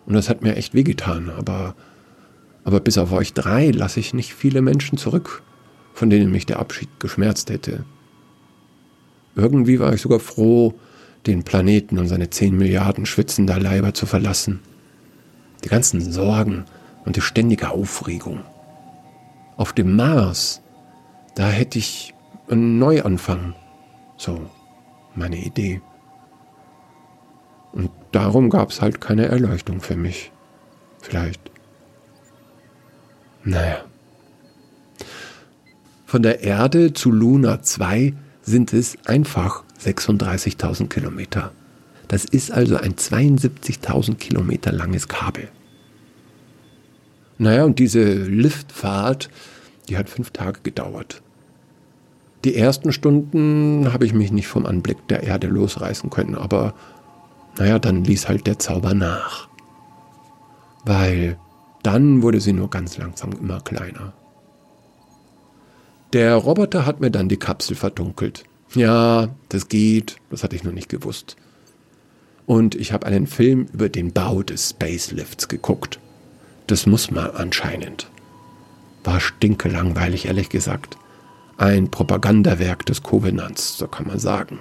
Und 0.05 0.15
das 0.15 0.27
hat 0.27 0.41
mir 0.41 0.57
echt 0.57 0.73
wehgetan, 0.73 1.29
aber, 1.29 1.73
aber 2.65 2.81
bis 2.81 2.97
auf 2.97 3.13
euch 3.13 3.31
drei 3.31 3.71
lasse 3.71 4.01
ich 4.01 4.13
nicht 4.13 4.33
viele 4.33 4.61
Menschen 4.61 4.97
zurück, 4.97 5.41
von 5.93 6.09
denen 6.09 6.33
mich 6.33 6.45
der 6.45 6.59
Abschied 6.59 6.89
geschmerzt 6.99 7.49
hätte. 7.49 7.85
Irgendwie 9.37 9.79
war 9.79 9.93
ich 9.93 10.01
sogar 10.01 10.19
froh, 10.19 10.73
den 11.27 11.43
Planeten 11.43 11.97
und 11.97 12.09
seine 12.09 12.29
zehn 12.29 12.57
Milliarden 12.57 13.05
schwitzender 13.05 13.57
Leiber 13.57 13.93
zu 13.93 14.05
verlassen. 14.05 14.59
Die 15.63 15.69
ganzen 15.69 16.01
Sorgen 16.11 16.65
und 17.05 17.15
die 17.15 17.21
ständige 17.21 17.69
Aufregung. 17.69 18.43
Auf 19.57 19.73
dem 19.73 19.95
Mars 19.95 20.63
da 21.35 21.49
hätte 21.49 21.79
ich 21.79 22.13
einen 22.47 22.77
Neuanfang. 22.77 23.55
So, 24.17 24.49
meine 25.15 25.37
Idee. 25.37 25.81
Und 27.71 27.89
darum 28.11 28.49
gab 28.49 28.69
es 28.69 28.81
halt 28.81 29.01
keine 29.01 29.25
Erleuchtung 29.25 29.81
für 29.81 29.95
mich. 29.95 30.31
Vielleicht. 31.01 31.41
Naja. 33.43 33.83
Von 36.05 36.21
der 36.21 36.41
Erde 36.41 36.93
zu 36.93 37.11
Luna 37.11 37.63
2 37.63 38.13
sind 38.43 38.73
es 38.73 38.97
einfach 39.05 39.63
36.000 39.79 40.87
Kilometer. 40.87 41.51
Das 42.07 42.25
ist 42.25 42.51
also 42.51 42.77
ein 42.77 42.95
72.000 42.95 44.15
Kilometer 44.15 44.71
langes 44.71 45.07
Kabel. 45.07 45.49
Naja, 47.37 47.63
und 47.63 47.79
diese 47.79 48.03
Liftfahrt, 48.13 49.29
die 49.89 49.97
hat 49.97 50.09
fünf 50.09 50.31
Tage 50.31 50.61
gedauert. 50.61 51.21
Die 52.43 52.55
ersten 52.55 52.91
Stunden 52.91 53.91
habe 53.93 54.05
ich 54.05 54.13
mich 54.13 54.31
nicht 54.31 54.47
vom 54.47 54.65
Anblick 54.65 55.07
der 55.07 55.23
Erde 55.23 55.47
losreißen 55.47 56.09
können, 56.09 56.35
aber 56.35 56.73
naja, 57.57 57.79
dann 57.79 58.03
ließ 58.03 58.27
halt 58.27 58.47
der 58.47 58.59
Zauber 58.59 58.93
nach. 58.93 59.47
Weil 60.85 61.37
dann 61.83 62.21
wurde 62.21 62.41
sie 62.41 62.53
nur 62.53 62.69
ganz 62.69 62.97
langsam 62.97 63.31
immer 63.31 63.61
kleiner. 63.61 64.13
Der 66.13 66.35
Roboter 66.35 66.85
hat 66.85 66.99
mir 66.99 67.11
dann 67.11 67.29
die 67.29 67.37
Kapsel 67.37 67.75
verdunkelt. 67.75 68.43
Ja, 68.75 69.29
das 69.49 69.67
geht, 69.67 70.17
das 70.29 70.43
hatte 70.43 70.55
ich 70.55 70.63
noch 70.63 70.71
nicht 70.71 70.89
gewusst. 70.89 71.35
Und 72.45 72.75
ich 72.75 72.91
habe 72.91 73.05
einen 73.05 73.27
Film 73.27 73.67
über 73.73 73.89
den 73.89 74.11
Bau 74.11 74.43
des 74.43 74.71
Spacelifts 74.71 75.47
geguckt. 75.47 75.99
Das 76.67 76.85
muss 76.85 77.11
man 77.11 77.31
anscheinend. 77.31 78.09
War 79.03 79.19
stinkelangweilig, 79.19 80.25
ehrlich 80.25 80.49
gesagt. 80.49 80.97
Ein 81.57 81.91
Propagandawerk 81.91 82.85
des 82.85 83.03
Covenants, 83.03 83.77
so 83.77 83.87
kann 83.87 84.07
man 84.07 84.19
sagen. 84.19 84.59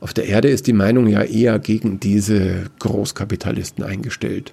Auf 0.00 0.14
der 0.14 0.26
Erde 0.26 0.48
ist 0.48 0.66
die 0.66 0.72
Meinung 0.72 1.06
ja 1.06 1.22
eher 1.22 1.58
gegen 1.58 1.98
diese 1.98 2.70
Großkapitalisten 2.78 3.84
eingestellt. 3.84 4.52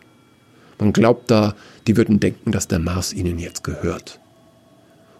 Man 0.79 0.91
glaubt 0.91 1.29
da, 1.29 1.55
die 1.87 1.97
würden 1.97 2.19
denken, 2.19 2.51
dass 2.51 2.67
der 2.67 2.79
Mars 2.79 3.13
ihnen 3.13 3.39
jetzt 3.39 3.63
gehört. 3.63 4.19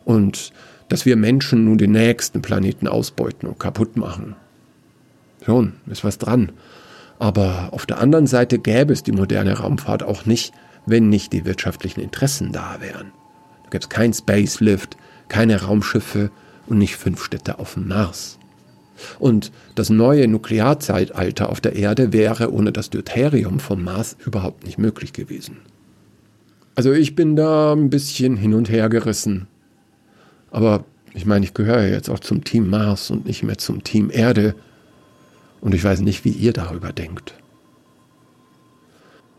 Und 0.04 0.52
dass 0.90 1.06
wir 1.06 1.16
Menschen 1.16 1.66
nun 1.66 1.78
den 1.78 1.92
nächsten 1.92 2.42
Planeten 2.42 2.88
ausbeuten 2.88 3.48
und 3.48 3.60
kaputt 3.60 3.98
machen. 3.98 4.36
Schon, 5.46 5.74
ist 5.88 6.04
was 6.04 6.18
dran. 6.18 6.52
Aber 7.20 7.70
auf 7.72 7.86
der 7.86 8.00
anderen 8.00 8.28
Seite 8.28 8.60
gäbe 8.60 8.94
es 8.94 9.04
die 9.04 9.12
moderne 9.12 9.60
Raumfahrt 9.60 10.04
auch 10.04 10.25
nicht, 10.25 10.54
wenn 10.86 11.10
nicht 11.10 11.34
die 11.34 11.46
wirtschaftlichen 11.46 12.02
Interessen 12.02 12.52
da 12.52 12.78
wären. 12.80 13.12
Da 13.64 13.70
gäbe 13.70 13.84
es 13.84 13.90
kein 13.90 14.14
Spacelift, 14.14 14.98
keine 15.28 15.62
Raumschiffe 15.62 16.32
und 16.68 16.78
nicht 16.78 16.96
fünf 16.96 17.24
Städte 17.24 17.60
auf 17.60 17.75
dem 17.75 17.88
Mars. 17.88 18.40
Und 19.20 19.52
das 19.75 19.90
neue 19.90 20.28
Nuklearzeitalter 20.28 21.50
auf 21.50 21.62
der 21.62 21.75
Erde 21.75 22.14
wäre 22.14 22.52
ohne 22.52 22.72
das 22.72 22.90
Deuterium 22.90 23.60
vom 23.60 23.84
Mars 23.84 24.16
überhaupt 24.25 24.66
nicht 24.66 24.78
möglich 24.78 25.14
gewesen. 25.14 25.58
Also 26.75 26.92
ich 26.92 27.16
bin 27.16 27.36
da 27.36 27.74
ein 27.74 27.90
bisschen 27.90 28.36
hin 28.36 28.54
und 28.54 28.70
her 28.70 28.90
gerissen. 28.90 29.48
Aber 30.52 30.86
ich 31.14 31.25
meine, 31.25 31.46
ich 31.46 31.54
gehöre 31.54 31.88
jetzt 31.88 32.10
auch 32.10 32.20
zum 32.20 32.44
Team 32.44 32.70
Mars 32.70 33.12
und 33.12 33.25
nicht 33.25 33.44
mehr 33.44 33.58
zum 33.58 33.84
Team 33.84 34.10
Erde. 34.12 34.56
Und 35.66 35.74
ich 35.74 35.84
weiß 35.84 36.02
nicht, 36.02 36.24
wie 36.26 36.30
ihr 36.30 36.54
darüber 36.54 36.94
denkt. 36.94 37.34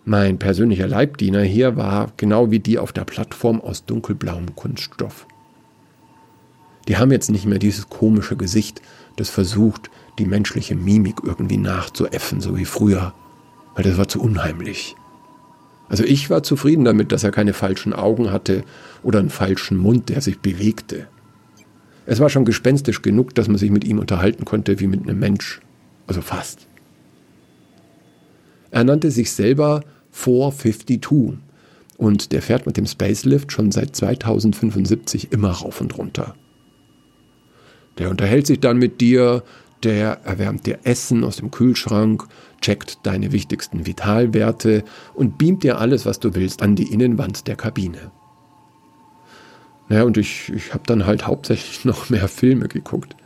Mein 0.04 0.40
persönlicher 0.40 0.88
Leibdiener 0.88 1.42
hier 1.42 1.76
war 1.76 2.12
genau 2.16 2.50
wie 2.50 2.59
die 2.59 2.80
auf 2.80 2.92
der 2.92 3.04
Plattform 3.04 3.61
aus 3.61 3.85
dunkelblauem 3.85 4.56
Kunststoff. 4.56 5.28
Die 6.88 6.97
haben 6.97 7.12
jetzt 7.12 7.30
nicht 7.30 7.47
mehr 7.47 7.61
dieses 7.61 7.88
komische 7.88 8.37
Gesicht, 8.37 8.83
das 9.14 9.30
versucht, 9.30 9.88
die 10.18 10.26
menschliche 10.26 10.75
Mimik 10.75 11.18
irgendwie 11.23 11.59
nachzuäffen, 11.59 12.40
so 12.40 12.56
wie 12.56 12.64
früher, 12.64 13.14
weil 13.76 13.85
das 13.85 13.97
war 13.97 14.09
zu 14.09 14.21
unheimlich. 14.21 14.97
Also 15.88 16.02
ich 16.02 16.28
war 16.28 16.42
zufrieden 16.42 16.85
damit, 16.85 17.12
dass 17.12 17.23
er 17.23 17.30
keine 17.30 17.52
falschen 17.52 17.92
Augen 17.92 18.33
hatte 18.33 18.64
oder 19.04 19.21
einen 19.21 19.30
falschen 19.30 19.76
Mund, 19.76 20.09
der 20.09 20.21
sich 20.21 20.40
bewegte. 20.40 21.06
Es 22.04 22.18
war 22.18 22.30
schon 22.30 22.45
gespenstisch 22.45 23.00
genug, 23.02 23.33
dass 23.37 23.47
man 23.47 23.59
sich 23.59 23.71
mit 23.71 23.85
ihm 23.85 24.00
unterhalten 24.00 24.45
konnte 24.45 24.80
wie 24.80 24.88
mit 24.88 25.04
einem 25.04 25.21
Mensch. 25.21 25.61
Also 26.06 26.20
fast. 26.20 26.66
Er 28.70 28.84
nannte 28.84 29.10
sich 29.10 29.32
selber 29.32 29.82
452 30.10 31.38
und 31.98 32.32
der 32.32 32.42
fährt 32.42 32.66
mit 32.66 32.76
dem 32.76 32.86
Spacelift 32.86 33.52
schon 33.52 33.72
seit 33.72 33.96
2075 33.96 35.32
immer 35.32 35.50
rauf 35.50 35.80
und 35.80 35.96
runter. 35.96 36.34
Der 37.98 38.10
unterhält 38.10 38.46
sich 38.46 38.60
dann 38.60 38.78
mit 38.78 39.00
dir, 39.00 39.42
der 39.82 40.20
erwärmt 40.25 40.66
dir 40.66 40.80
Essen 40.84 41.25
aus 41.25 41.36
dem 41.36 41.50
Kühlschrank, 41.50 42.26
checkt 42.60 42.98
deine 43.04 43.32
wichtigsten 43.32 43.86
Vitalwerte 43.86 44.84
und 45.14 45.38
beamt 45.38 45.62
dir 45.62 45.78
alles, 45.78 46.04
was 46.04 46.20
du 46.20 46.34
willst, 46.34 46.62
an 46.62 46.76
die 46.76 46.92
Innenwand 46.92 47.46
der 47.46 47.56
Kabine. 47.56 48.10
Naja, 49.88 50.02
und 50.02 50.16
ich, 50.16 50.52
ich 50.52 50.75
habe 50.75 50.82
dann 50.86 51.06
halt 51.06 51.26
hauptsächlich 51.26 51.84
noch 51.84 52.10
mehr 52.10 52.28
Filme 52.28 52.68
geguckt. 52.68 53.16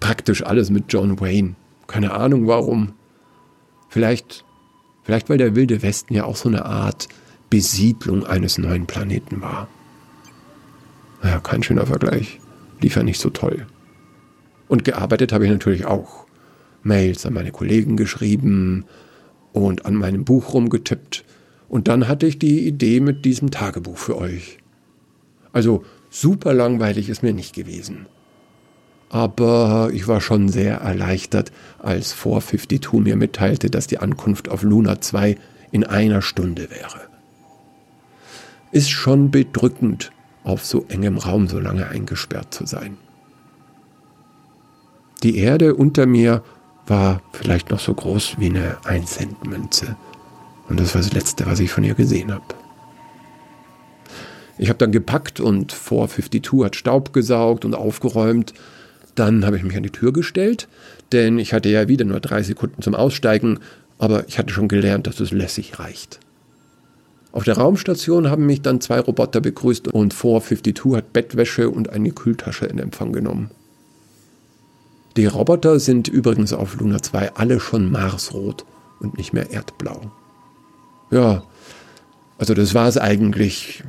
Praktisch 0.00 0.44
alles 0.44 0.70
mit 0.70 0.84
John 0.88 1.20
Wayne. 1.20 1.54
Keine 1.90 2.12
Ahnung 2.12 2.46
warum. 2.46 2.92
Vielleicht, 3.88 4.44
vielleicht 5.02 5.28
weil 5.28 5.38
der 5.38 5.56
Wilde 5.56 5.82
Westen 5.82 6.14
ja 6.14 6.22
auch 6.22 6.36
so 6.36 6.48
eine 6.48 6.64
Art 6.64 7.08
Besiedlung 7.50 8.24
eines 8.24 8.58
neuen 8.58 8.86
Planeten 8.86 9.40
war. 9.40 9.66
Naja, 11.20 11.40
kein 11.40 11.64
schöner 11.64 11.86
Vergleich. 11.86 12.38
Lief 12.80 12.94
ja 12.94 13.02
nicht 13.02 13.18
so 13.18 13.28
toll. 13.28 13.66
Und 14.68 14.84
gearbeitet 14.84 15.32
habe 15.32 15.46
ich 15.46 15.50
natürlich 15.50 15.84
auch. 15.84 16.26
Mails 16.84 17.26
an 17.26 17.34
meine 17.34 17.50
Kollegen 17.50 17.96
geschrieben 17.96 18.84
und 19.52 19.84
an 19.84 19.96
meinem 19.96 20.24
Buch 20.24 20.54
rumgetippt. 20.54 21.24
Und 21.68 21.88
dann 21.88 22.06
hatte 22.06 22.28
ich 22.28 22.38
die 22.38 22.68
Idee 22.68 23.00
mit 23.00 23.24
diesem 23.24 23.50
Tagebuch 23.50 23.98
für 23.98 24.16
euch. 24.16 24.58
Also 25.52 25.84
super 26.08 26.54
langweilig 26.54 27.08
ist 27.08 27.24
mir 27.24 27.32
nicht 27.32 27.52
gewesen. 27.52 28.06
Aber 29.10 29.90
ich 29.92 30.06
war 30.06 30.20
schon 30.20 30.48
sehr 30.48 30.78
erleichtert, 30.78 31.50
als 31.80 32.12
452 32.12 32.92
mir 33.00 33.16
mitteilte, 33.16 33.68
dass 33.68 33.88
die 33.88 33.98
Ankunft 33.98 34.48
auf 34.48 34.62
Luna 34.62 35.00
2 35.00 35.36
in 35.72 35.84
einer 35.84 36.22
Stunde 36.22 36.70
wäre. 36.70 37.00
Ist 38.70 38.90
schon 38.90 39.32
bedrückend, 39.32 40.12
auf 40.44 40.64
so 40.64 40.86
engem 40.88 41.18
Raum 41.18 41.48
so 41.48 41.58
lange 41.58 41.88
eingesperrt 41.88 42.54
zu 42.54 42.66
sein. 42.66 42.96
Die 45.22 45.36
Erde 45.36 45.74
unter 45.74 46.06
mir 46.06 46.42
war 46.86 47.20
vielleicht 47.32 47.70
noch 47.70 47.80
so 47.80 47.92
groß 47.92 48.36
wie 48.38 48.46
eine 48.46 48.78
1-Cent-Münze. 48.84 49.96
Und 50.68 50.80
das 50.80 50.94
war 50.94 51.02
das 51.02 51.12
Letzte, 51.12 51.46
was 51.46 51.60
ich 51.60 51.70
von 51.70 51.84
ihr 51.84 51.94
gesehen 51.94 52.32
habe. 52.32 52.44
Ich 54.56 54.68
habe 54.68 54.78
dann 54.78 54.92
gepackt 54.92 55.40
und 55.40 55.72
vor 55.72 56.08
52 56.08 56.64
hat 56.64 56.76
Staub 56.76 57.12
gesaugt 57.12 57.64
und 57.64 57.74
aufgeräumt. 57.74 58.54
Dann 59.14 59.44
habe 59.44 59.56
ich 59.56 59.62
mich 59.62 59.76
an 59.76 59.82
die 59.82 59.90
Tür 59.90 60.12
gestellt, 60.12 60.68
denn 61.12 61.38
ich 61.38 61.52
hatte 61.52 61.68
ja 61.68 61.88
wieder 61.88 62.04
nur 62.04 62.20
drei 62.20 62.42
Sekunden 62.42 62.82
zum 62.82 62.94
Aussteigen, 62.94 63.58
aber 63.98 64.26
ich 64.28 64.38
hatte 64.38 64.52
schon 64.52 64.68
gelernt, 64.68 65.06
dass 65.06 65.20
es 65.20 65.32
lässig 65.32 65.78
reicht. 65.78 66.20
Auf 67.32 67.44
der 67.44 67.58
Raumstation 67.58 68.28
haben 68.28 68.46
mich 68.46 68.62
dann 68.62 68.80
zwei 68.80 68.98
Roboter 68.98 69.40
begrüßt 69.40 69.88
und 69.88 70.12
452 70.14 70.96
hat 70.96 71.12
Bettwäsche 71.12 71.70
und 71.70 71.90
eine 71.90 72.10
Kühltasche 72.10 72.66
in 72.66 72.78
Empfang 72.78 73.12
genommen. 73.12 73.50
Die 75.16 75.26
Roboter 75.26 75.78
sind 75.80 76.08
übrigens 76.08 76.52
auf 76.52 76.76
Luna 76.76 77.02
2 77.02 77.34
alle 77.34 77.60
schon 77.60 77.90
marsrot 77.90 78.64
und 79.00 79.16
nicht 79.18 79.32
mehr 79.32 79.50
erdblau. 79.50 80.10
Ja, 81.10 81.42
also 82.38 82.54
das 82.54 82.74
war 82.74 82.88
es 82.88 82.96
eigentlich. 82.96 83.82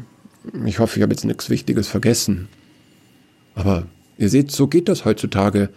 Ich 0.65 0.79
hoffe, 0.79 0.97
ich 0.97 1.03
habe 1.03 1.13
jetzt 1.13 1.25
nichts 1.25 1.49
Wichtiges 1.49 1.87
vergessen. 1.87 2.47
Aber 3.55 3.85
ihr 4.21 4.29
seht, 4.29 4.51
so 4.51 4.67
geht 4.67 4.87
das 4.87 5.05
heutzutage. 5.05 5.69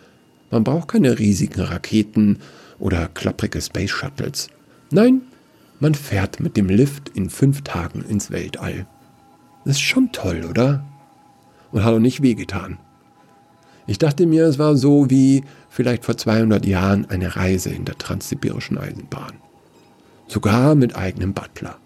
Man 0.50 0.64
braucht 0.64 0.88
keine 0.88 1.18
riesigen 1.18 1.62
Raketen 1.62 2.38
oder 2.78 3.08
klapprige 3.08 3.60
Space 3.60 3.90
Shuttles. 3.90 4.48
Nein, 4.90 5.22
man 5.80 5.94
fährt 5.94 6.40
mit 6.40 6.56
dem 6.56 6.68
Lift 6.68 7.08
in 7.10 7.30
fünf 7.30 7.62
Tagen 7.62 8.04
ins 8.08 8.30
Weltall. 8.30 8.86
Das 9.64 9.76
ist 9.76 9.82
schon 9.82 10.12
toll, 10.12 10.44
oder? 10.48 10.84
Und 11.72 11.82
hat 11.82 11.94
auch 11.94 11.98
nicht 11.98 12.22
wehgetan. 12.22 12.78
Ich 13.86 13.98
dachte 13.98 14.26
mir, 14.26 14.44
es 14.44 14.58
war 14.58 14.76
so 14.76 15.10
wie 15.10 15.44
vielleicht 15.68 16.04
vor 16.04 16.16
200 16.16 16.64
Jahren 16.64 17.06
eine 17.10 17.36
Reise 17.36 17.70
in 17.70 17.84
der 17.84 17.98
transsibirischen 17.98 18.78
Eisenbahn. 18.78 19.34
Sogar 20.28 20.74
mit 20.74 20.96
eigenem 20.96 21.34
Butler. 21.34 21.76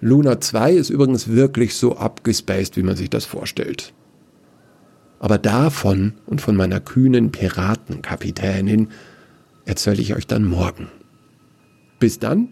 Luna 0.00 0.40
2 0.40 0.74
ist 0.74 0.90
übrigens 0.90 1.28
wirklich 1.28 1.74
so 1.74 1.96
abgespaced, 1.96 2.76
wie 2.76 2.82
man 2.82 2.96
sich 2.96 3.10
das 3.10 3.24
vorstellt. 3.24 3.92
Aber 5.18 5.38
davon 5.38 6.14
und 6.26 6.40
von 6.40 6.56
meiner 6.56 6.80
kühnen 6.80 7.32
Piratenkapitänin 7.32 8.88
erzähle 9.64 10.00
ich 10.00 10.14
euch 10.14 10.26
dann 10.26 10.44
morgen. 10.44 10.88
Bis 11.98 12.18
dann, 12.18 12.48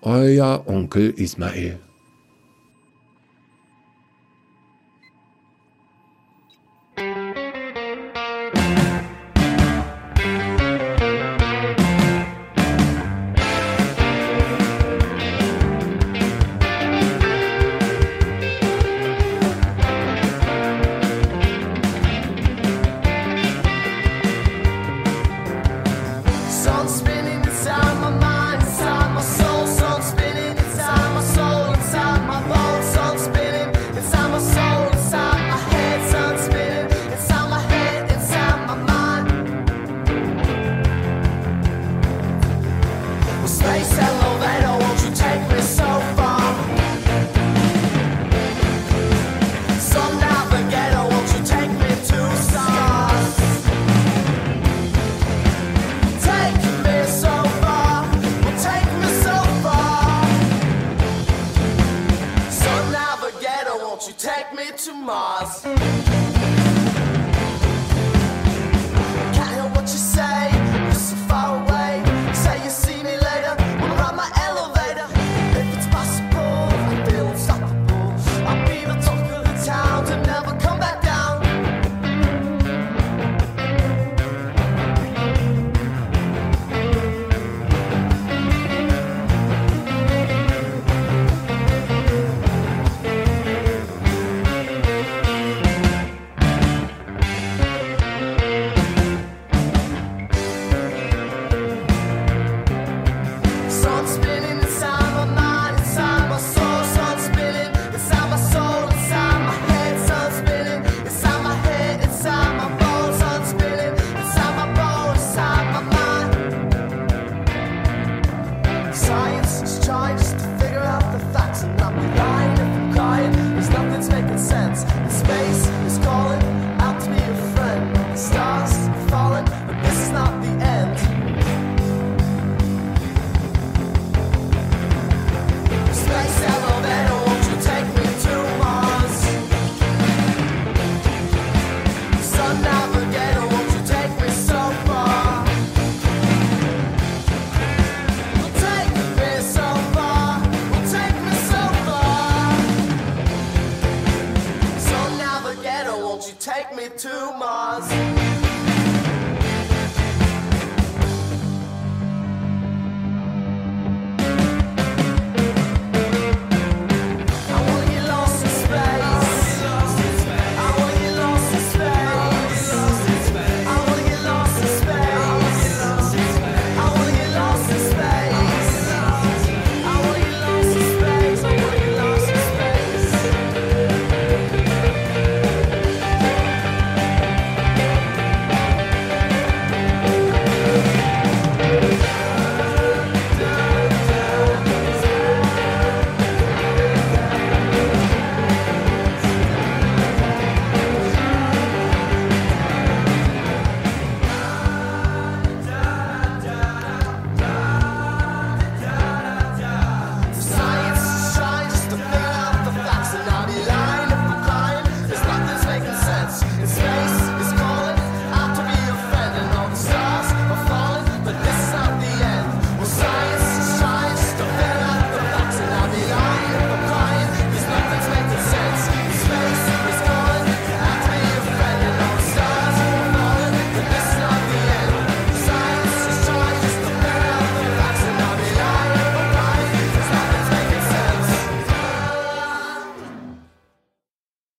euer 0.00 0.64
Onkel 0.66 1.10
Ismail. 1.10 1.78